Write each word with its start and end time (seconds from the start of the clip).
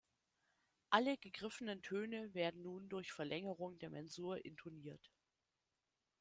Alle 0.89 1.15
gegriffenen 1.15 1.83
Töne 1.83 2.33
werden 2.33 2.63
nun 2.63 2.89
durch 2.89 3.11
Verlängerung 3.13 3.77
der 3.77 3.91
Mensur 3.91 4.43
intoniert. 4.43 5.11